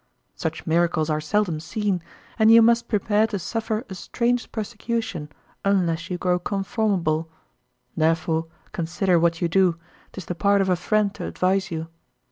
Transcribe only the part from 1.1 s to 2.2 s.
are seldom seen,